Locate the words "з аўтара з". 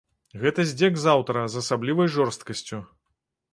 1.01-1.61